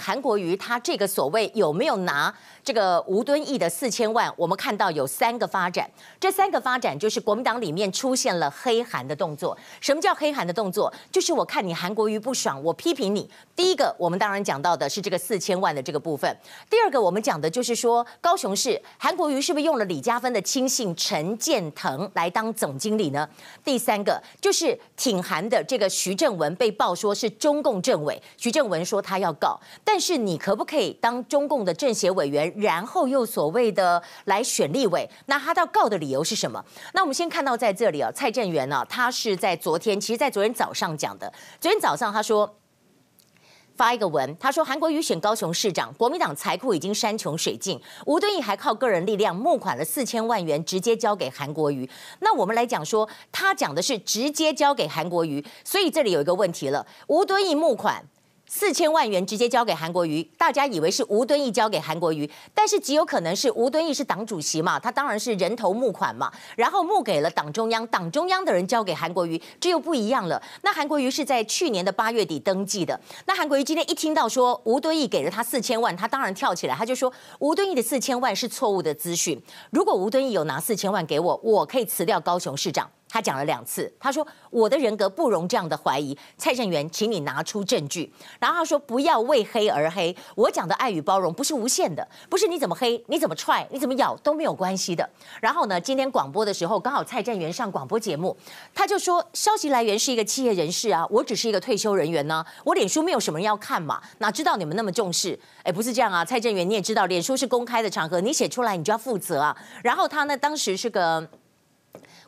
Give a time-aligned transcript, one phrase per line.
[0.00, 4.32] 韩国瑜他这个所谓有没有拿这个吴敦义的四千万？
[4.36, 9.56] 我们看到有三个发展，这三个发展就是国民党里面出现了黑韩的动作。
[9.80, 10.92] 什么叫黑韩的动作？
[11.12, 13.30] 就是我看你韩国瑜不爽，我批评你。
[13.54, 16.36] 第一个，我们当然讲到的是这个四千万的这个部分。
[16.68, 23.28] 第二个，我们讲的就是说，高雄市韩国瑜是不是用了李嘉芬的亲信陈建腾来当总经理呢？
[23.62, 29.60] 第三个，就是挺韩的这个徐正文被爆说是中共政委，徐正文说他要告。
[29.84, 35.08] 但是你可不可以当中共的政协委员，然后又所谓的来选立委？
[35.26, 36.64] 那他要告的理由是什么？
[36.94, 41.32] 那我们先看到在这里啊，蔡正元呢、啊，他是在昨天，其实在昨天早上讲的。
[41.60, 42.56] 昨天早上他说
[43.76, 51.88] 发一个文，他说韩国瑜选高雄市长，国民党财库已经山穷水尽，吴敦义还靠个人力量募款了四千万元，直接交给韩国瑜。
[52.20, 58.04] 那我们来讲说，他讲的是直接交给韩国瑜，所以这里有一个问题了，吴敦义募款。
[58.56, 70.40] 四千万元直接交给韩国瑜，大家以为是吴敦义交给韩国瑜，但是极有可能是吴敦义是党主席嘛，他当然是人头募款嘛，然后募给了党中央，党中央的人交给韩国瑜，这又不一样了。
[70.62, 82.88] 那韩国瑜是在去年的八月底登记的，那韩国瑜今天一听到说吴敦义给了他四千万，他当然跳起来，他就说吴敦义的四千万是错误的资讯，如果吴敦义有拿四千万给我，我可以辞掉高雄市长。
[83.14, 86.18] 他讲了两次，他说我的人格不容这样的怀疑。
[86.36, 88.12] 蔡正元，请你拿出证据。
[88.40, 95.08] 然后他说不要为黑而黑，我讲的爱与包容不是无限的，不是你怎么黑、你怎么踹、你怎么咬都没有关系的。
[95.40, 98.36] 然后呢，今天广播的时候刚好蔡正元上广播节目，
[98.74, 105.38] 他就说消息来源是一个企业人士啊，我只是一个退休人员呢、我脸书没有什么人要看嘛，哪知道你们那么重视？
[105.62, 109.56] 哎，不是这样啊，蔡正元你也知道，脸书是公开的场合，你写出来你就要负责啊。
[109.84, 111.28] 然后他呢，当时是个。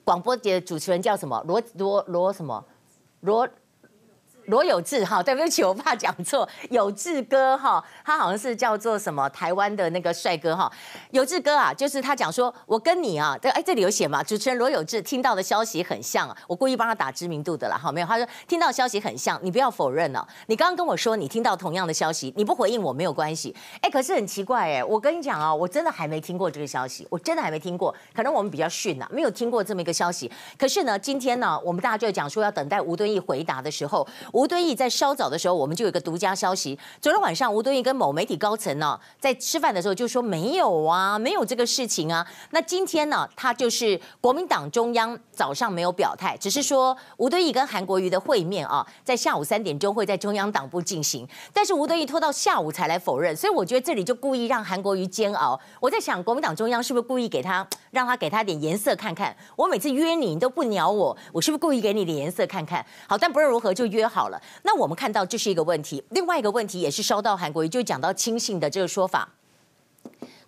[0.07, 1.43] 广播节的主持人叫什么？
[1.49, 2.65] 罗罗罗什么？
[3.23, 3.49] 罗。
[4.49, 6.49] 罗有志哈，对不起，我怕讲错。
[6.71, 10.71] 有志哥哈，他好像是叫做什么台湾的那个帅哥哈。
[11.11, 14.23] 有志哥啊，就是他讲说，我跟你啊，这哎这里有写嘛？
[14.23, 17.91] 主持人罗有志听到的消息很像啊，我故意帮他打知名度的了哈。
[17.91, 20.27] 没有，他说听到消息很像，你不要否认了。
[20.47, 23.55] 你刚刚跟我说你听到同样的消息，你不回应我没有关系。
[23.81, 27.95] 哎，可是很奇怪哎，我跟你讲啊，我真的还没听过这个消息，我真的还没听过。
[28.15, 30.31] 可能我们比较逊呐，没有听过这么一个消息。
[30.59, 34.07] 可是呢，今天呢，我们大家就讲说要等待吴敦义回答的时候。
[34.37, 36.79] 吴敦义在稍早的时候，我们就有一个独家消息。
[37.01, 42.27] 昨天晚上，吴敦义跟某媒体高层呢，在吃饭的时候就说没有啊，没有这个事情啊。
[42.51, 51.27] 那今天呢，他就是国民党中央早上没有表态，只是说吴敦义跟韩国瑜的会面啊，在下午三点钟会在中央党部进行。
[51.55, 55.59] 但是吴敦义拖到下午才来否认，所以我觉得这里就故意让韩国瑜煎熬。
[55.81, 59.35] 我在想，国民党中央是不是故意给他，让他给他点颜色看看？
[59.57, 62.85] 我每次约你，你都不鸟我，我是不是故意给你点颜色看看？
[63.09, 64.41] 好，但不论如何，就约好了。
[64.63, 69.29] 那我们看到这是一个问题，另外一个问题也是烧到韩国瑜，就讲到亲信的这个说法。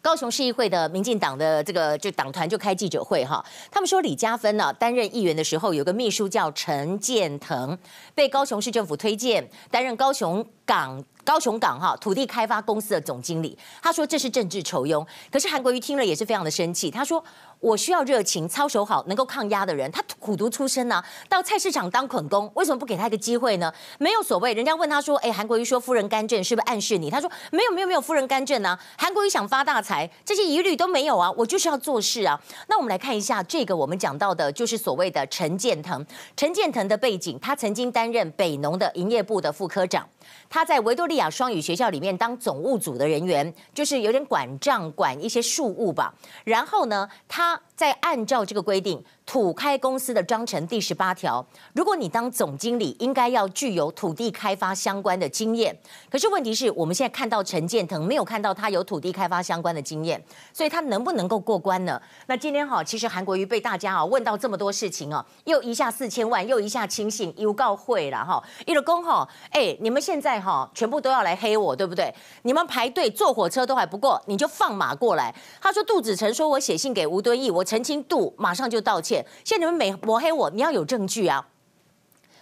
[0.01, 7.77] 高雄市议会的民进党的这个就党团就开记者会哈，他们说李嘉芬呢担任议员的时候，有个秘书叫陈建腾，
[8.15, 11.05] 被高雄市政府推荐担任高雄港。
[11.29, 15.07] 高雄港哈土地开发公司的总经理，他说这是政治酬庸。
[15.31, 17.23] 可是韩国瑜听了也是非常的生气，他说
[17.61, 19.91] 我需要热情、操守好、能够抗压的人。
[19.93, 23.71] 他苦读出身啊，到菜市场当捆工，为什么不给他一个机会呢？
[23.99, 27.11] 没有所谓，人家问他说，哎，韩国瑜说夫人干政是不是暗示你？
[27.11, 32.41] 他说没有没有没有夫人干政啊，韩国瑜想发大财，这些疑虑都没有啊，我就是要做事啊。
[32.69, 36.03] 那我们来看一下这个我们讲到的就是所谓的陈建腾，
[36.35, 40.09] 陈建腾的背景，他曾经担任北农的营业部的副科长。
[40.49, 46.15] 他在维多利亚双语学校里面当总务组的人员，就是有点管账、管一些事务吧。
[46.45, 49.01] 然后呢，他再按照这个规定。
[49.25, 55.79] 土开公司的章程第十八条，如果你当总经理，应该要具有土地开发相关的经验。
[56.11, 62.01] 可是问题是我们现在看到陈建腾没有看到他有土地开发相关的经验，所以他能不能够过关呢？
[62.27, 68.43] 那今天哈，其实韩国瑜被大家啊问到这么多事情啊，又一下四千万，又一下亲信，又告会了哈。
[68.65, 72.11] 一个公哈，哎，你们现在哈全部都要来黑我，对不对？
[72.45, 75.35] 你们排队坐火车都还不过，你就放马过来。
[75.61, 79.23] 他说杜子成说我写信给吴敦义，我澄清度马上就道歉。
[79.45, 81.47] 现在你们每抹黑我，你要有证据啊！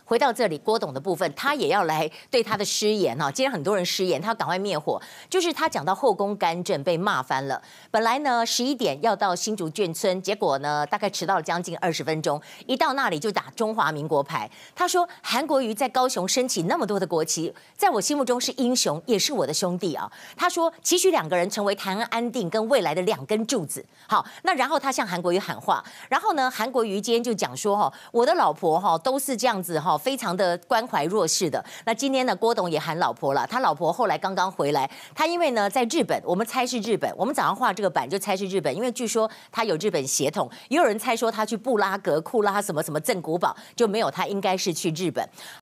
[0.06, 3.28] 回到这里，郭董的部分，他也要来对他的失言哈。
[3.28, 5.02] 今天很多人失言，他赶快灭火。
[5.28, 7.60] 就是他讲到后宫干政被骂翻了。
[7.90, 12.40] 本来呢，十一点要到新竹眷村，结果呢，大概迟到了将近二十分钟。
[12.66, 14.48] 一到那里就打中华民国牌。
[14.76, 20.08] 他说韩国瑜在高雄升起那么多的国旗，在我心目中是英雄，也是我的兄弟啊。
[20.36, 23.84] 他说期许两个人成为台湾安定跟未来的两根柱子。
[24.06, 25.82] 好，那然后他向韩国瑜喊话。
[26.08, 29.95] 然后呢，韩国瑜今天就讲说哈，我的老婆哈都是这样子哈。
[29.96, 31.64] 非常的关怀弱势的。
[31.84, 45.26] 那今天呢，郭董也喊老婆了，他老婆后来刚刚回来，他因为呢在日本，我们猜是日本，我们早上画这个版就猜是日本，因为据说他有日本血统，也有人猜说他去布拉格、库拉什么什么镇古堡，就没有他应该是去日本。